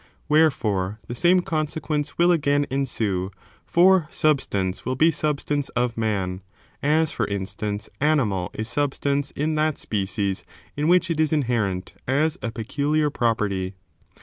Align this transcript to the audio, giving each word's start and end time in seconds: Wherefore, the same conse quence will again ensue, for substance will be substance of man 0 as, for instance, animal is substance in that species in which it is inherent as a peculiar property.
Wherefore, 0.27 0.99
the 1.07 1.13
same 1.13 1.43
conse 1.43 1.79
quence 1.79 2.17
will 2.17 2.31
again 2.31 2.65
ensue, 2.71 3.29
for 3.67 4.07
substance 4.09 4.83
will 4.83 4.95
be 4.95 5.11
substance 5.11 5.69
of 5.75 5.95
man 5.95 6.37
0 6.37 6.41
as, 6.81 7.11
for 7.11 7.27
instance, 7.27 7.87
animal 7.99 8.49
is 8.55 8.67
substance 8.67 9.29
in 9.29 9.53
that 9.61 9.77
species 9.77 10.43
in 10.75 10.87
which 10.87 11.11
it 11.11 11.19
is 11.19 11.31
inherent 11.31 11.93
as 12.07 12.35
a 12.41 12.49
peculiar 12.51 13.11
property. 13.11 13.75